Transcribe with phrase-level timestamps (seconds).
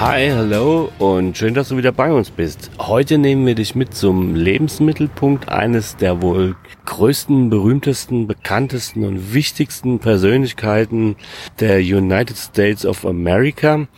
[0.00, 2.70] Hi, hallo und schön, dass du wieder bei uns bist.
[2.78, 9.98] Heute nehmen wir dich mit zum Lebensmittelpunkt eines der wohl größten, berühmtesten, bekanntesten und wichtigsten
[9.98, 11.16] Persönlichkeiten
[11.60, 13.88] der United States of America.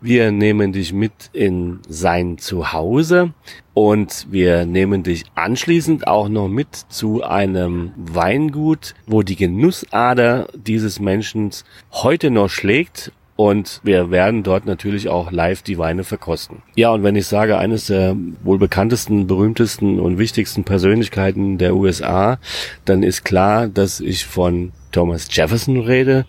[0.00, 3.34] Wir nehmen dich mit in sein Zuhause
[3.74, 11.00] und wir nehmen dich anschließend auch noch mit zu einem Weingut, wo die Genussader dieses
[11.00, 11.50] Menschen
[11.92, 16.58] heute noch schlägt und wir werden dort natürlich auch live die Weine verkosten.
[16.76, 22.38] Ja, und wenn ich sage, eines der wohl bekanntesten, berühmtesten und wichtigsten Persönlichkeiten der USA,
[22.84, 26.26] dann ist klar, dass ich von Thomas Jefferson rede,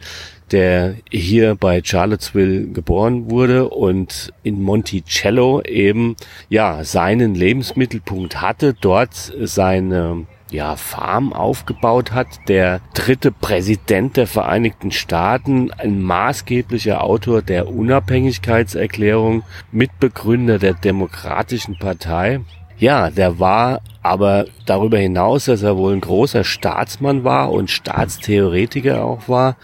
[0.51, 6.15] der hier bei Charlottesville geboren wurde und in Monticello eben
[6.47, 12.27] ja seinen Lebensmittelpunkt hatte, dort seine ja, Farm aufgebaut hat.
[12.47, 22.41] Der dritte Präsident der Vereinigten Staaten, ein maßgeblicher Autor der Unabhängigkeitserklärung, Mitbegründer der Demokratischen Partei.
[22.77, 29.03] Ja, der war aber darüber hinaus, dass er wohl ein großer Staatsmann war und Staatstheoretiker
[29.03, 29.57] auch war,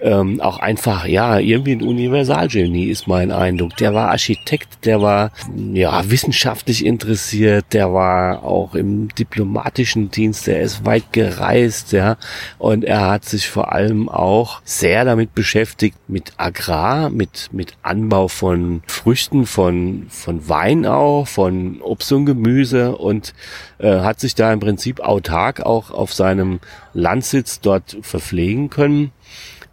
[0.00, 3.76] ähm, auch einfach, ja, irgendwie ein Universalgenie ist mein Eindruck.
[3.76, 5.30] Der war Architekt, der war,
[5.72, 12.16] ja, wissenschaftlich interessiert, der war auch im diplomatischen Dienst, der ist weit gereist, ja,
[12.58, 18.28] und er hat sich vor allem auch sehr damit beschäftigt, mit Agrar, mit, mit Anbau
[18.28, 23.32] von Früchten, von, von Wein auch, von Obst und Gemüse und
[23.78, 26.60] äh, hat sich da im Prinzip autark auch auf seinem
[26.92, 29.12] Landsitz dort verpflegen können.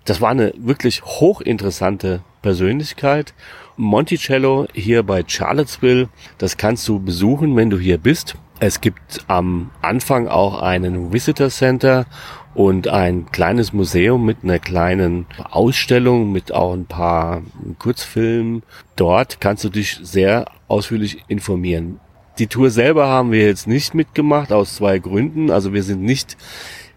[0.06, 3.34] Das war eine wirklich hochinteressante Persönlichkeit.
[3.78, 8.36] Monticello hier bei Charlottesville, das kannst du besuchen, wenn du hier bist.
[8.60, 12.06] Es gibt am Anfang auch einen Visitor Center
[12.54, 17.42] und ein kleines Museum mit einer kleinen Ausstellung mit auch ein paar
[17.80, 18.64] Kurzfilmen.
[18.96, 22.00] Dort kannst du dich sehr ausführlich informieren.
[22.40, 25.52] Die Tour selber haben wir jetzt nicht mitgemacht aus zwei Gründen.
[25.52, 26.36] Also wir sind nicht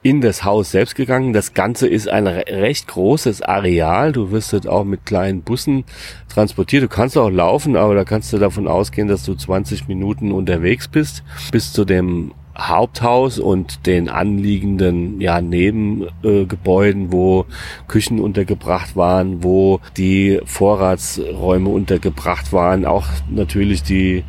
[0.02, 1.34] in das Haus selbst gegangen.
[1.34, 4.12] Das Ganze ist ein recht großes Areal.
[4.12, 5.84] Du wirst dort auch mit kleinen Bussen
[6.32, 6.84] transportiert.
[6.84, 10.88] Du kannst auch laufen, aber da kannst du davon ausgehen, dass du 20 Minuten unterwegs
[10.88, 17.44] bist bis zu dem Haupthaus und den anliegenden ja, Nebengebäuden, äh, wo
[17.86, 24.24] Küchen untergebracht waren, wo die Vorratsräume untergebracht waren, auch natürlich die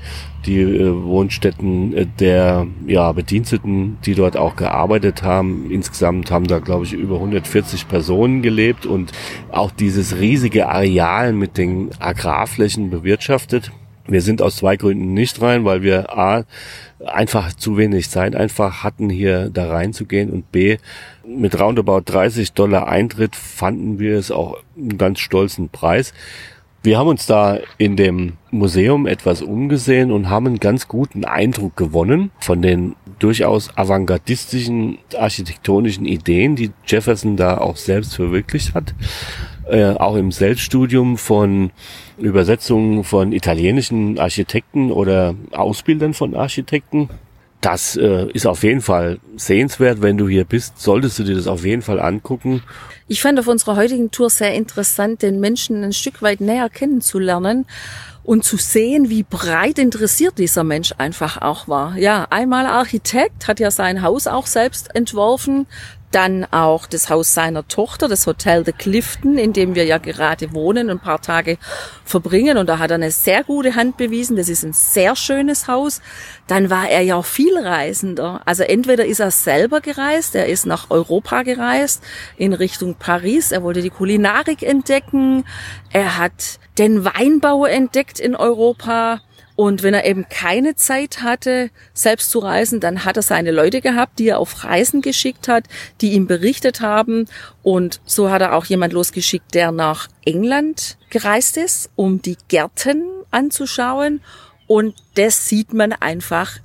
[0.47, 5.69] die äh, Wohnstätten äh, der ja, Bediensteten, die dort auch gearbeitet haben.
[5.69, 9.12] Insgesamt haben da, glaube ich, über 140 Personen gelebt und
[9.52, 13.72] auch dieses riesige Areal mit den Agrarflächen bewirtschaftet.
[14.08, 16.46] Wir sind aus zwei Gründen nicht rein, weil wir A,
[17.06, 20.78] einfach zu wenig Zeit einfach hatten, hier da reinzugehen und B,
[21.25, 26.14] mit roundabout 30 Dollar Eintritt fanden wir es auch einen ganz stolzen Preis.
[26.87, 31.75] Wir haben uns da in dem Museum etwas umgesehen und haben einen ganz guten Eindruck
[31.75, 38.95] gewonnen von den durchaus avantgardistischen architektonischen Ideen, die Jefferson da auch selbst verwirklicht hat.
[39.69, 41.71] Äh, auch im Selbststudium von
[42.17, 47.09] Übersetzungen von italienischen Architekten oder Ausbildern von Architekten
[47.67, 50.01] das äh, ist auf jeden Fall sehenswert.
[50.01, 52.63] Wenn du hier bist, solltest du dir das auf jeden Fall angucken.
[53.09, 57.66] Ich fand auf unserer heutigen Tour sehr interessant, den Menschen ein Stück weit näher kennenzulernen
[58.23, 61.97] und zu sehen, wie breit interessiert dieser Mensch einfach auch war.
[61.97, 65.67] Ja, einmal Architekt, hat ja sein Haus auch selbst entworfen,
[66.12, 70.53] dann auch das Haus seiner Tochter, das Hotel The Clifton, in dem wir ja gerade
[70.53, 71.57] wohnen und ein paar Tage
[72.06, 72.57] verbringen.
[72.57, 74.38] Und da hat er eine sehr gute Hand bewiesen.
[74.38, 76.01] Das ist ein sehr schönes Haus.
[76.47, 78.41] Dann war er ja auch viel Reisender.
[78.46, 82.02] Also entweder ist er selber gereist, er ist nach Europa gereist,
[82.37, 83.52] in Richtung Paris.
[83.52, 85.46] Er wollte die Kulinarik entdecken.
[85.91, 89.22] Er hat den Weinbau entdeckt in Europa.
[89.57, 93.81] Und wenn er eben keine Zeit hatte, selbst zu reisen, dann hat er seine Leute
[93.81, 95.63] gehabt, die er auf Reisen geschickt hat,
[95.99, 97.25] die ihm berichtet haben.
[97.63, 103.03] Und so hat er auch jemand losgeschickt, der nach England gereist ist, um die Gärten
[103.31, 104.21] anzuschauen.
[104.67, 106.59] Und das sieht man einfach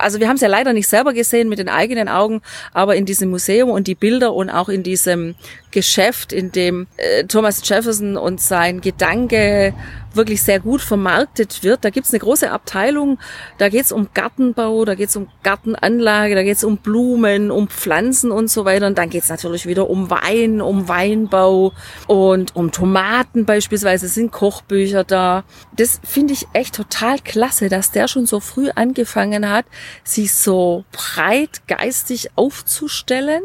[0.00, 2.40] also wir haben es ja leider nicht selber gesehen mit den eigenen Augen,
[2.72, 5.34] aber in diesem Museum und die Bilder und auch in diesem
[5.72, 9.74] Geschäft, in dem äh, Thomas Jefferson und sein Gedanke
[10.14, 11.84] wirklich sehr gut vermarktet wird.
[11.84, 13.18] Da gibt's eine große Abteilung,
[13.58, 18.50] da geht's um Gartenbau, da geht's um Gartenanlage, da geht's um Blumen, um Pflanzen und
[18.50, 18.86] so weiter.
[18.86, 21.72] Und dann geht's natürlich wieder um Wein, um Weinbau
[22.06, 25.44] und um Tomaten beispielsweise sind Kochbücher da.
[25.76, 29.66] Das finde ich echt total klasse, dass der schon so früh angefangen hat,
[30.04, 33.42] sich so breit geistig aufzustellen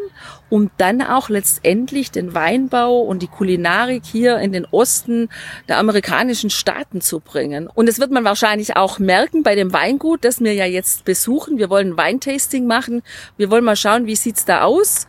[0.49, 5.29] um dann auch letztendlich den Weinbau und die Kulinarik hier in den Osten
[5.67, 7.67] der amerikanischen Staaten zu bringen.
[7.67, 11.57] Und das wird man wahrscheinlich auch merken bei dem Weingut, das wir ja jetzt besuchen.
[11.57, 13.03] Wir wollen ein Weintasting machen.
[13.37, 15.07] Wir wollen mal schauen, wie sieht's da aus.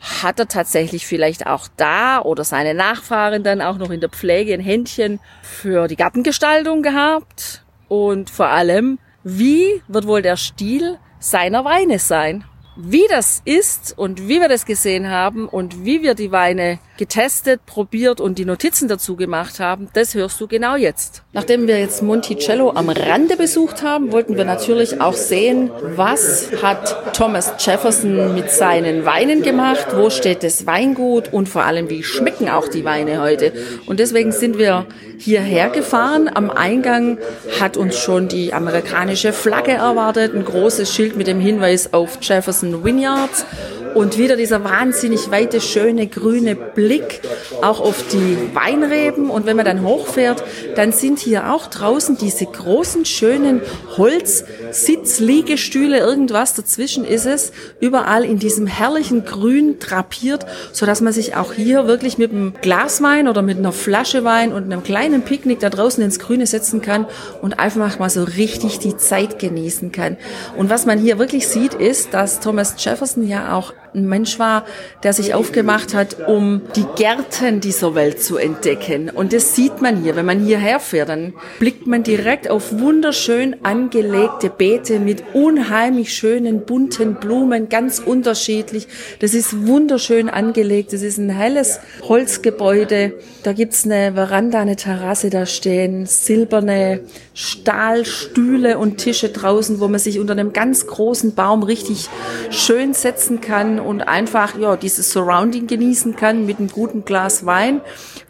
[0.00, 4.52] Hat er tatsächlich vielleicht auch da oder seine Nachfahren dann auch noch in der Pflege
[4.52, 7.62] ein Händchen für die Gartengestaltung gehabt?
[7.88, 12.44] Und vor allem, wie wird wohl der Stil seiner Weine sein?
[12.74, 17.66] Wie das ist und wie wir das gesehen haben und wie wir die Weine getestet,
[17.66, 21.24] probiert und die Notizen dazu gemacht haben, das hörst du genau jetzt.
[21.32, 27.12] Nachdem wir jetzt Monticello am Rande besucht haben, wollten wir natürlich auch sehen, was hat
[27.12, 32.48] Thomas Jefferson mit seinen Weinen gemacht, wo steht das Weingut und vor allem, wie schmecken
[32.48, 33.52] auch die Weine heute.
[33.86, 34.86] Und deswegen sind wir
[35.18, 36.30] hierher gefahren.
[36.32, 37.18] Am Eingang
[37.60, 42.84] hat uns schon die amerikanische Flagge erwartet, ein großes Schild mit dem Hinweis auf Jefferson
[42.84, 43.44] Vineyards
[43.94, 47.20] und wieder dieser wahnsinnig weite, schöne, grüne Blick
[47.62, 49.30] auch auf die Weinreben.
[49.30, 50.44] Und wenn man dann hochfährt,
[50.74, 53.60] dann sind hier auch draußen diese großen, schönen
[53.96, 61.36] Holzsitzliegestühle, irgendwas dazwischen ist es, überall in diesem herrlichen Grün drapiert, so dass man sich
[61.36, 65.60] auch hier wirklich mit einem Glaswein oder mit einer Flasche Wein und einem kleinen Picknick
[65.60, 67.06] da draußen ins Grüne setzen kann
[67.40, 70.16] und einfach mal so richtig die Zeit genießen kann.
[70.56, 74.64] Und was man hier wirklich sieht, ist, dass Thomas Jefferson ja auch ein Mensch war,
[75.02, 79.10] der sich aufgemacht hat, um die Gärten dieser Welt zu entdecken.
[79.10, 80.16] Und das sieht man hier.
[80.16, 86.64] Wenn man hierher fährt, dann blickt man direkt auf wunderschön angelegte Beete mit unheimlich schönen
[86.64, 88.88] bunten Blumen, ganz unterschiedlich.
[89.20, 90.92] Das ist wunderschön angelegt.
[90.92, 93.14] Das ist ein helles Holzgebäude.
[93.42, 97.00] Da gibt's eine Veranda, eine Terrasse, da stehen silberne
[97.34, 102.08] Stahlstühle und Tische draußen, wo man sich unter einem ganz großen Baum richtig
[102.50, 107.80] schön setzen kann und einfach ja dieses Surrounding genießen kann mit einem guten Glas Wein.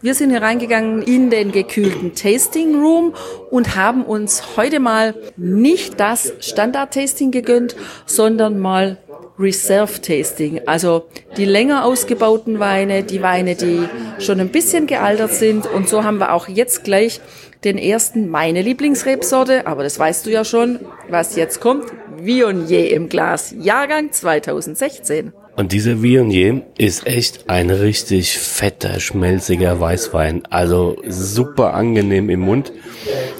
[0.01, 3.13] Wir sind hier reingegangen in den gekühlten Tasting Room
[3.49, 8.97] und haben uns heute mal nicht das Standard Tasting gegönnt, sondern mal
[9.39, 11.05] Reserve Tasting, also
[11.37, 13.89] die länger ausgebauten Weine, die Weine, die
[14.19, 15.65] schon ein bisschen gealtert sind.
[15.65, 17.19] Und so haben wir auch jetzt gleich
[17.63, 20.79] den ersten, meine Lieblingsrebsorte, aber das weißt du ja schon,
[21.09, 21.85] was jetzt kommt,
[22.17, 25.33] Viognier im Glas, Jahrgang 2016.
[25.55, 30.43] Und dieser Viognier ist echt ein richtig fetter, schmelziger Weißwein.
[30.49, 32.73] Also super angenehm im Mund.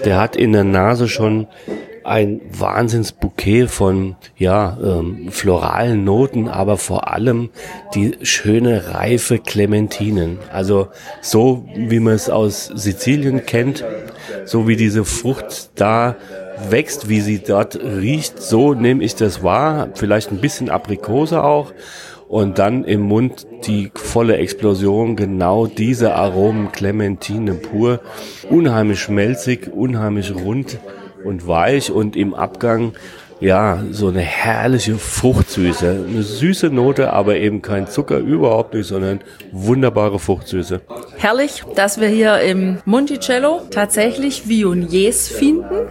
[0.06, 1.48] Der hat in der Nase schon
[2.04, 7.50] ein Wahnsinnsbouquet von ja ähm, floralen Noten, aber vor allem
[7.96, 10.40] die schöne reife Clementinen.
[10.52, 10.90] Also
[11.22, 13.86] so wie man es aus Sizilien kennt,
[14.46, 16.16] so wie diese Frucht da
[16.70, 19.90] wächst, wie sie dort riecht, so nehme ich das wahr.
[19.96, 21.74] Vielleicht ein bisschen Aprikose auch.
[22.28, 28.00] Und dann im Mund die volle Explosion, genau diese Aromen, Clementine pur,
[28.50, 30.80] unheimlich schmelzig, unheimlich rund
[31.24, 32.94] und weich und im Abgang
[33.44, 36.06] ja, so eine herrliche Fruchtsüße.
[36.08, 39.20] Eine süße Note, aber eben kein Zucker überhaupt nicht, sondern
[39.52, 40.80] wunderbare Fruchtsüße.
[41.18, 45.88] Herrlich, dass wir hier im Monticello tatsächlich Viogniers finden,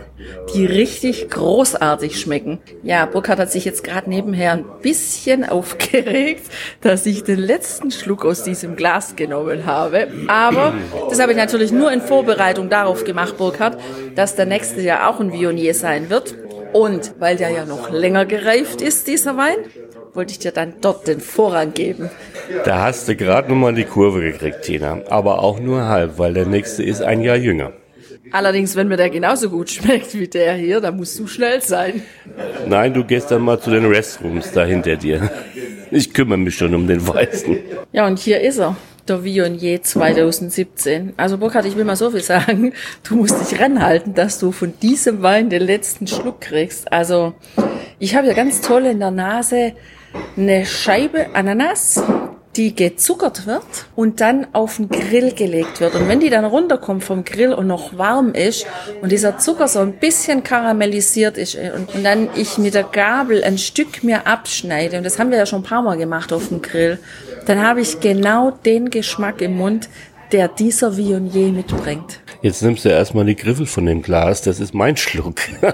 [0.54, 2.58] die richtig großartig schmecken.
[2.82, 6.50] Ja, Burkhard hat sich jetzt gerade nebenher ein bisschen aufgeregt,
[6.80, 10.08] dass ich den letzten Schluck aus diesem Glas genommen habe.
[10.26, 10.72] Aber
[11.10, 13.78] das habe ich natürlich nur in Vorbereitung darauf gemacht, Burkhard,
[14.14, 16.34] dass der nächste ja auch ein Viognier sein wird.
[16.72, 19.56] Und weil der ja noch länger gereift ist, dieser Wein,
[20.14, 22.10] wollte ich dir dann dort den Vorrang geben.
[22.64, 25.00] Da hast du gerade nochmal die Kurve gekriegt, Tina.
[25.08, 27.72] Aber auch nur halb, weil der nächste ist ein Jahr jünger.
[28.30, 32.02] Allerdings, wenn mir der genauso gut schmeckt wie der hier, dann musst du schnell sein.
[32.66, 35.30] Nein, du gehst dann mal zu den Restrooms da hinter dir.
[35.90, 37.58] Ich kümmere mich schon um den Weißen.
[37.92, 38.76] Ja, und hier ist er
[39.08, 41.14] der Viognier 2017.
[41.16, 42.72] Also Burkhard, ich will mal so viel sagen,
[43.08, 46.92] du musst dich ranhalten, dass du von diesem Wein den letzten Schluck kriegst.
[46.92, 47.34] Also
[47.98, 49.72] ich habe ja ganz toll in der Nase
[50.36, 52.02] eine Scheibe Ananas,
[52.56, 53.64] die gezuckert wird
[53.96, 55.94] und dann auf den Grill gelegt wird.
[55.94, 58.66] Und wenn die dann runterkommt vom Grill und noch warm ist
[59.00, 63.42] und dieser Zucker so ein bisschen karamellisiert ist und, und dann ich mit der Gabel
[63.42, 66.48] ein Stück mir abschneide, und das haben wir ja schon ein paar Mal gemacht auf
[66.48, 66.98] dem Grill,
[67.44, 69.88] dann habe ich genau den Geschmack im Mund,
[70.32, 72.20] der dieser Viognier mitbringt.
[72.40, 75.40] Jetzt nimmst du erstmal die Griffel von dem Glas, das ist mein Schluck.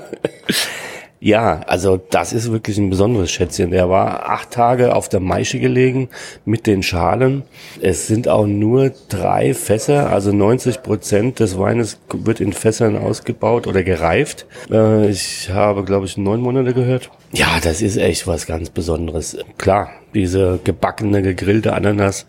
[1.20, 3.72] Ja, also das ist wirklich ein besonderes Schätzchen.
[3.72, 6.08] Der war acht Tage auf der Maische gelegen
[6.44, 7.42] mit den Schalen.
[7.80, 13.66] Es sind auch nur drei Fässer, also 90 Prozent des Weines wird in Fässern ausgebaut
[13.66, 14.46] oder gereift.
[14.70, 17.10] Äh, ich habe, glaube ich, neun Monate gehört.
[17.32, 19.36] Ja, das ist echt was ganz Besonderes.
[19.58, 22.26] Klar, diese gebackene, gegrillte Ananas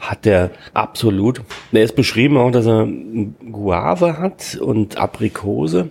[0.00, 1.42] hat der absolut.
[1.70, 2.88] Er ist beschrieben auch, dass er
[3.52, 5.90] Guave hat und Aprikose.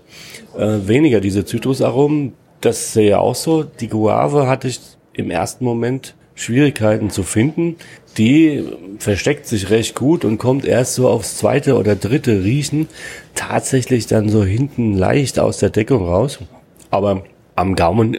[0.57, 2.33] Äh, weniger diese Zitrusaromen.
[2.61, 3.63] Das sehe ich auch so.
[3.63, 4.79] Die Guave hatte ich
[5.13, 7.75] im ersten Moment Schwierigkeiten zu finden.
[8.17, 8.63] Die
[8.99, 12.87] versteckt sich recht gut und kommt erst so aufs zweite oder dritte Riechen
[13.35, 16.39] tatsächlich dann so hinten leicht aus der Deckung raus.
[16.89, 17.23] Aber
[17.55, 18.17] am Gaumen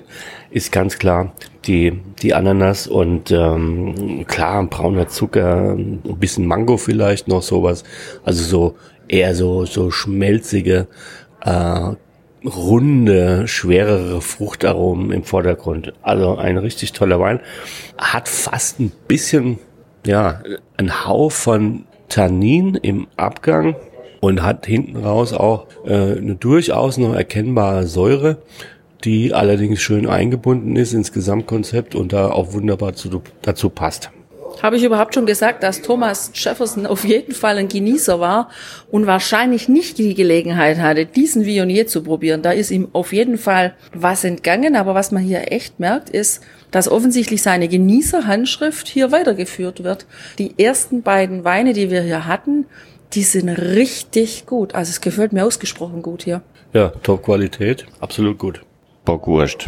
[0.51, 1.33] ist ganz klar
[1.67, 7.85] die, die Ananas und ähm, klar, brauner Zucker, ein bisschen Mango vielleicht noch sowas.
[8.25, 8.77] Also so
[9.09, 10.87] eher so, so schmelzige,
[11.45, 11.91] äh,
[12.47, 15.93] runde, schwerere Fruchtaromen im Vordergrund.
[16.03, 17.41] Also ein richtig toller Wein.
[17.99, 19.59] Hat fast ein bisschen,
[20.07, 20.43] ja,
[20.77, 23.77] ein Hauch von Tannin im Abgang
[24.21, 28.39] und hat hinten raus auch äh, eine durchaus noch erkennbare Säure
[29.05, 34.11] die allerdings schön eingebunden ist ins Gesamtkonzept und da auch wunderbar zu, dazu passt.
[34.63, 38.49] Habe ich überhaupt schon gesagt, dass Thomas Jefferson auf jeden Fall ein Genießer war
[38.93, 42.43] und wahrscheinlich nicht die Gelegenheit hatte, diesen Vionier zu probieren.
[42.43, 46.43] Da ist ihm auf jeden Fall was entgangen, aber was man hier echt merkt, ist,
[46.71, 50.07] dass offensichtlich seine Genießerhandschrift hier weitergeführt wird.
[50.39, 52.67] Die ersten beiden Weine, die wir hier hatten,
[53.15, 54.77] die sind richtig gut.
[54.77, 56.41] Also es gefällt mir ausgesprochen gut hier.
[56.73, 58.63] Ja, Top-Qualität, absolut gut.
[59.05, 59.67] Bockwurst.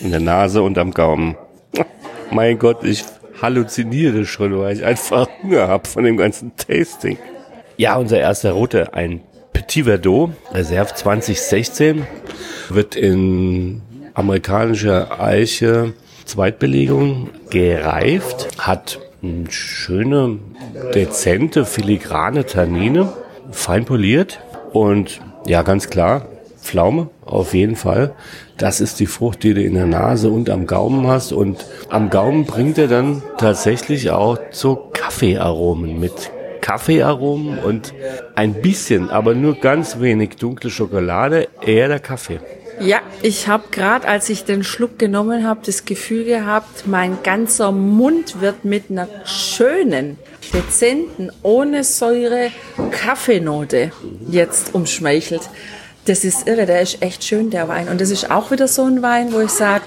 [0.00, 1.36] In der Nase und am Gaumen.
[2.30, 3.04] Mein Gott, ich
[3.40, 7.18] halluziniere schon, weil ich einfach Hunger habe von dem ganzen Tasting.
[7.76, 9.20] Ja, unser erster Rote, ein
[9.52, 12.06] Petit Verdot, Reserve 2016,
[12.68, 13.82] wird in
[14.14, 15.94] amerikanischer Eiche
[16.24, 20.38] Zweitbelegung gereift, hat eine schöne,
[20.94, 23.12] dezente, filigrane Tannine,
[23.50, 24.40] fein poliert
[24.72, 26.26] und ja, ganz klar,
[26.62, 28.14] Pflaume, auf jeden Fall.
[28.56, 31.32] Das ist die Frucht, die du in der Nase und am Gaumen hast.
[31.32, 36.30] Und am Gaumen bringt er dann tatsächlich auch so Kaffeearomen mit.
[36.60, 37.94] Kaffeearomen und
[38.34, 42.40] ein bisschen, aber nur ganz wenig dunkle Schokolade, eher der Kaffee.
[42.80, 47.72] Ja, ich habe gerade, als ich den Schluck genommen habe, das Gefühl gehabt, mein ganzer
[47.72, 50.18] Mund wird mit einer schönen,
[50.54, 52.50] dezenten, ohne Säure
[52.90, 53.92] Kaffeenote
[54.28, 55.42] jetzt umschmeichelt.
[56.10, 57.88] Das ist irre, der ist echt schön, der Wein.
[57.88, 59.84] Und das ist auch wieder so ein Wein, wo ich sage,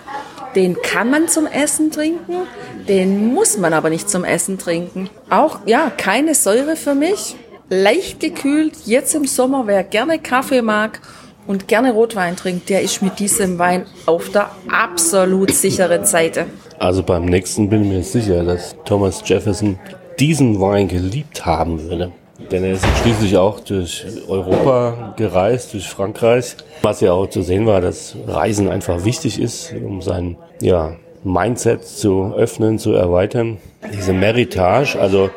[0.56, 2.48] den kann man zum Essen trinken,
[2.88, 5.10] den muss man aber nicht zum Essen trinken.
[5.30, 7.36] Auch, ja, keine Säure für mich,
[7.70, 11.02] leicht gekühlt, jetzt im Sommer, wer gerne Kaffee mag
[11.46, 16.46] und gerne Rotwein trinkt, der ist mit diesem Wein auf der absolut sicheren Seite.
[16.80, 19.78] Also beim nächsten bin ich mir sicher, dass Thomas Jefferson
[20.18, 22.14] diesen Wein geliebt haben würde.
[22.52, 26.56] Denn er ist schließlich auch durch Europa gereist, durch Frankreich.
[26.82, 31.86] Was ja auch zu sehen war, dass Reisen einfach wichtig ist, um sein ja, Mindset
[31.86, 33.58] zu öffnen, zu erweitern.
[33.94, 35.30] Diese Meritage, also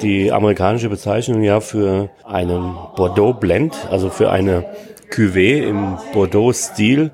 [0.00, 4.64] die amerikanische Bezeichnung ja für einen Bordeaux Blend, also für eine
[5.10, 7.10] Cuvée im Bordeaux-Stil.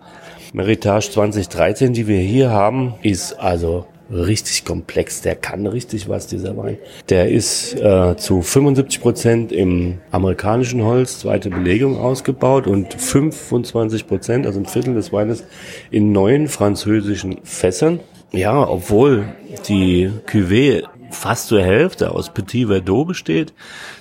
[0.53, 5.21] Meritage 2013, die wir hier haben, ist also richtig komplex.
[5.21, 6.79] Der kann richtig was, dieser Wein.
[7.09, 14.47] Der ist äh, zu 75 Prozent im amerikanischen Holz, zweite Belegung ausgebaut und 25 Prozent,
[14.47, 15.45] also ein Viertel des Weines,
[15.91, 18.01] in neuen französischen Fässern.
[18.33, 19.25] Ja, obwohl
[19.69, 23.55] die Cuvée fast zur Hälfte aus Petit Verdot besteht,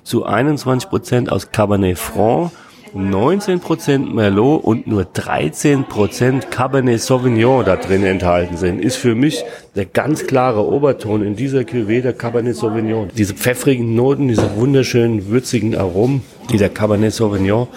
[0.04, 2.52] zu 21 Prozent aus Cabernet Franc
[2.98, 9.44] 19% Merlot und nur 13% Cabernet Sauvignon da drin enthalten sind, ist für mich
[9.76, 13.10] der ganz klare Oberton in dieser Cuvée der Cabernet Sauvignon.
[13.16, 17.68] Diese pfeffrigen Noten, diese wunderschönen würzigen Aromen, die der Cabernet Sauvignon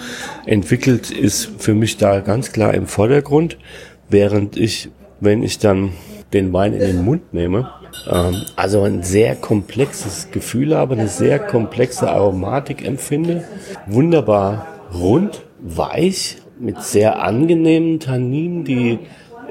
[0.45, 3.57] entwickelt, ist für mich da ganz klar im Vordergrund,
[4.09, 5.93] während ich, wenn ich dann
[6.33, 7.69] den Wein in den Mund nehme,
[8.09, 13.43] ähm, also ein sehr komplexes Gefühl habe, eine sehr komplexe Aromatik empfinde,
[13.87, 18.99] wunderbar rund, weich, mit sehr angenehmen Tanninen, die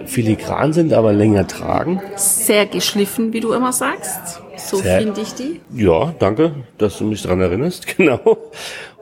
[0.06, 2.00] filigran sind, aber länger tragen.
[2.16, 4.40] Sehr geschliffen, wie du immer sagst.
[4.56, 5.61] So finde ich die.
[5.75, 8.38] Ja, danke, dass du mich daran erinnerst, genau.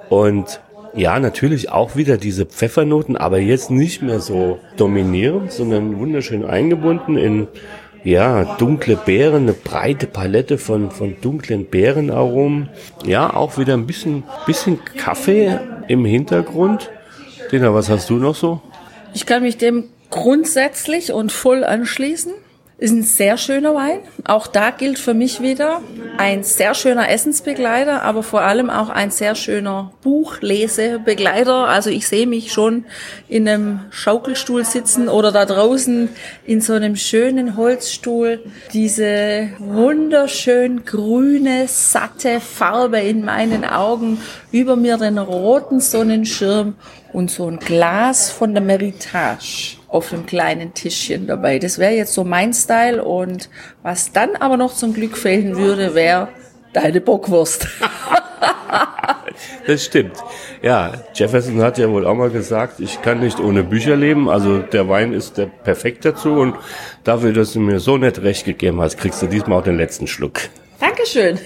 [0.09, 0.61] Und
[0.95, 7.17] ja, natürlich auch wieder diese Pfeffernoten, aber jetzt nicht mehr so dominierend, sondern wunderschön eingebunden
[7.17, 7.47] in
[8.05, 12.69] ja, dunkle Beeren, eine breite Palette von, von dunklen Beerenaromen.
[13.05, 16.91] Ja, auch wieder ein bisschen, bisschen Kaffee im Hintergrund.
[17.51, 18.61] Dina, was hast du noch so?
[19.15, 22.33] Ich kann mich dem grundsätzlich und voll anschließen.
[22.81, 23.99] Ist ein sehr schöner Wein.
[24.25, 25.83] Auch da gilt für mich wieder
[26.17, 31.67] ein sehr schöner Essensbegleiter, aber vor allem auch ein sehr schöner Buchlesebegleiter.
[31.67, 32.85] Also ich sehe mich schon
[33.29, 36.09] in einem Schaukelstuhl sitzen oder da draußen
[36.47, 38.45] in so einem schönen Holzstuhl.
[38.73, 44.21] Diese wunderschön grüne, satte Farbe in meinen Augen,
[44.53, 46.77] über mir den roten Sonnenschirm
[47.13, 51.59] und so ein Glas von der Meritage auf einem kleinen Tischchen dabei.
[51.59, 53.49] Das wäre jetzt so mein Style und
[53.83, 56.29] was dann aber noch zum Glück fehlen würde, wäre
[56.73, 57.67] deine Bockwurst.
[59.67, 60.17] das stimmt.
[60.63, 64.29] Ja, Jefferson hat ja wohl auch mal gesagt, ich kann nicht ohne Bücher leben.
[64.29, 66.57] Also der Wein ist der perfekt dazu und
[67.05, 70.07] dafür, dass du mir so nett recht gegeben hast, kriegst du diesmal auch den letzten
[70.07, 70.41] Schluck.
[70.81, 71.39] Dankeschön.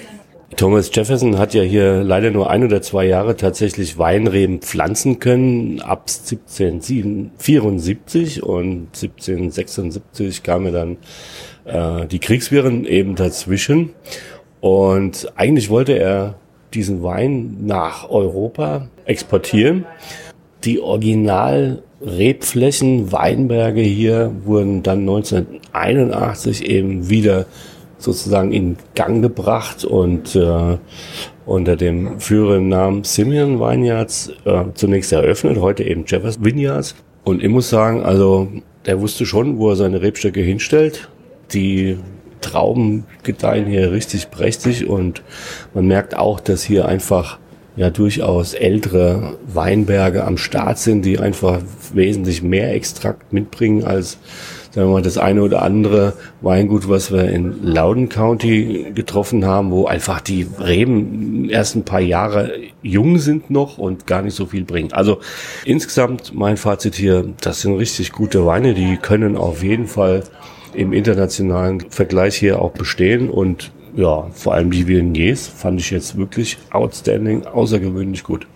[0.56, 5.80] Thomas Jefferson hat ja hier leider nur ein oder zwei Jahre tatsächlich Weinreben pflanzen können.
[5.80, 10.96] Ab 1774 und 1776 kamen dann
[11.64, 13.90] äh, die Kriegswirren eben dazwischen.
[14.60, 16.34] Und eigentlich wollte er
[16.74, 19.86] diesen Wein nach Europa exportieren.
[20.64, 27.46] Die Original Rebflächen, Weinberge hier wurden dann 1981 eben wieder
[28.02, 30.78] sozusagen in Gang gebracht und äh,
[31.46, 36.94] unter dem führenden Namen Simeon Vineyards äh, zunächst eröffnet, heute eben Jeffers Vineyards.
[37.24, 38.48] Und ich muss sagen, also
[38.86, 41.08] der wusste schon, wo er seine Rebstöcke hinstellt.
[41.52, 41.98] Die
[42.40, 45.22] Trauben gedeihen hier richtig prächtig und
[45.74, 47.38] man merkt auch, dass hier einfach
[47.76, 51.60] ja durchaus ältere Weinberge am Start sind, die einfach
[51.94, 54.18] wesentlich mehr Extrakt mitbringen als
[54.72, 59.70] sagen wir mal, das eine oder andere Weingut, was wir in Loudon County getroffen haben,
[59.70, 64.46] wo einfach die Reben erst ein paar Jahre jung sind noch und gar nicht so
[64.46, 64.92] viel bringen.
[64.92, 65.20] Also
[65.66, 70.24] insgesamt mein Fazit hier, das sind richtig gute Weine, die können auf jeden Fall
[70.72, 76.16] im internationalen Vergleich hier auch bestehen und ja, vor allem die Viogniers fand ich jetzt
[76.16, 78.46] wirklich outstanding, außergewöhnlich gut.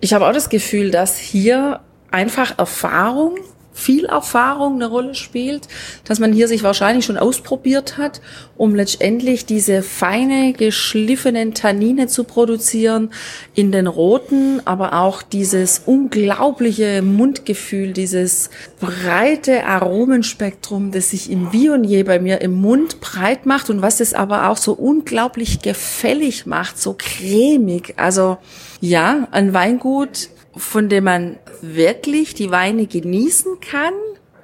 [0.00, 3.38] Ich habe auch das Gefühl, dass hier einfach Erfahrung
[3.74, 5.68] viel Erfahrung eine Rolle spielt,
[6.04, 8.22] dass man hier sich wahrscheinlich schon ausprobiert hat,
[8.56, 13.10] um letztendlich diese feine, geschliffenen Tannine zu produzieren
[13.54, 18.48] in den roten, aber auch dieses unglaubliche Mundgefühl, dieses
[18.80, 24.14] breite Aromenspektrum, das sich im Viognier bei mir im Mund breit macht und was es
[24.14, 27.94] aber auch so unglaublich gefällig macht, so cremig.
[27.96, 28.38] Also
[28.80, 33.94] ja, ein Weingut, von dem man wirklich die Weine genießen kann,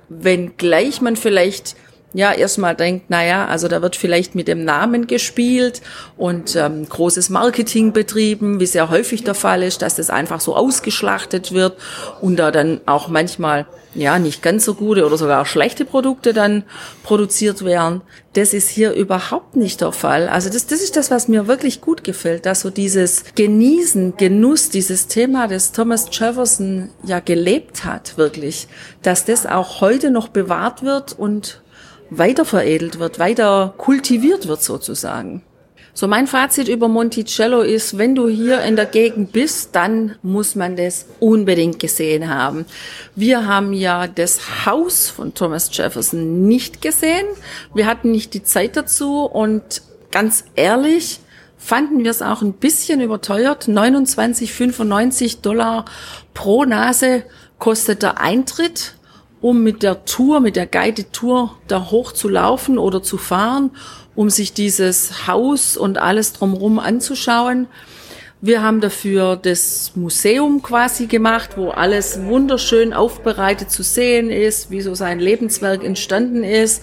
[0.09, 1.77] wenngleich man vielleicht
[2.13, 5.81] ja erstmal denkt, naja, also da wird vielleicht mit dem Namen gespielt
[6.17, 10.57] und ähm, großes Marketing betrieben, wie sehr häufig der Fall ist, dass das einfach so
[10.57, 11.77] ausgeschlachtet wird
[12.21, 16.65] und da dann auch manchmal ja nicht ganz so gute oder sogar schlechte Produkte dann
[17.03, 18.03] produziert werden.
[18.35, 20.29] Das ist hier überhaupt nicht der Fall.
[20.29, 24.69] Also das, das ist das, was mir wirklich gut gefällt, dass so dieses Genießen, Genuss,
[24.69, 28.69] dieses Thema, das Thomas Jefferson ja gelebt hat, wirklich,
[29.03, 31.61] dass das auch heute noch bewahrt wird und
[32.11, 35.43] weiter veredelt wird, weiter kultiviert wird sozusagen.
[35.93, 40.55] So mein Fazit über Monticello ist, wenn du hier in der Gegend bist, dann muss
[40.55, 42.65] man das unbedingt gesehen haben.
[43.17, 47.27] Wir haben ja das Haus von Thomas Jefferson nicht gesehen.
[47.75, 51.21] Wir hatten nicht die Zeit dazu und ganz ehrlich,
[51.59, 53.69] fanden wir es auch ein bisschen überteuert.
[53.69, 55.85] 29,95 Dollar
[56.35, 57.25] pro Nase
[57.59, 58.95] kostet der Eintritt
[59.41, 63.71] um mit der Tour, mit der Guided Tour da hoch zu laufen oder zu fahren,
[64.15, 67.67] um sich dieses Haus und alles drumherum anzuschauen.
[68.43, 74.81] Wir haben dafür das Museum quasi gemacht, wo alles wunderschön aufbereitet zu sehen ist, wie
[74.81, 76.83] so sein Lebenswerk entstanden ist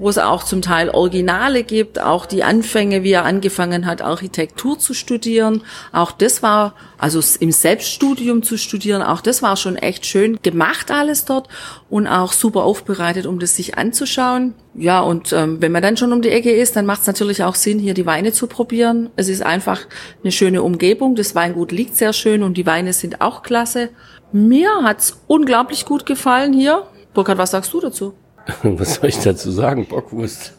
[0.00, 4.78] wo es auch zum Teil Originale gibt, auch die Anfänge, wie er angefangen hat, Architektur
[4.78, 5.62] zu studieren.
[5.92, 10.90] Auch das war, also im Selbststudium zu studieren, auch das war schon echt schön gemacht
[10.90, 11.48] alles dort
[11.90, 14.54] und auch super aufbereitet, um das sich anzuschauen.
[14.74, 17.44] Ja, und ähm, wenn man dann schon um die Ecke ist, dann macht es natürlich
[17.44, 19.10] auch Sinn, hier die Weine zu probieren.
[19.16, 19.80] Es ist einfach
[20.22, 21.14] eine schöne Umgebung.
[21.14, 23.90] Das Weingut liegt sehr schön und die Weine sind auch klasse.
[24.32, 26.86] Mir hat's unglaublich gut gefallen hier.
[27.12, 28.14] Burkhard, was sagst du dazu?
[28.62, 29.86] Was soll ich dazu sagen?
[29.86, 30.54] Bockwurst.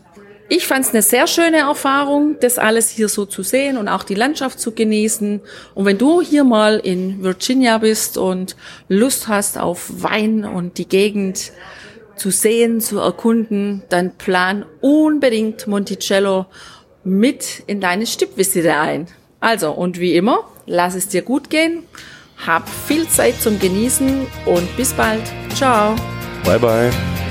[0.54, 4.04] Ich fand es eine sehr schöne Erfahrung, das alles hier so zu sehen und auch
[4.04, 5.40] die Landschaft zu genießen.
[5.76, 8.58] Und wenn du hier mal in Virginia bist und
[8.90, 11.54] Lust hast auf Wein und die Gegend
[12.18, 16.48] zu sehen, zu erkunden, dann plan unbedingt Monticello
[17.06, 19.08] mit in deine Stippvisite ein.
[19.40, 21.84] Also, und wie immer, lass es dir gut gehen,
[22.46, 25.24] hab viel Zeit zum Genießen und bis bald.
[25.56, 25.96] Ciao.
[26.44, 27.31] Bye bye.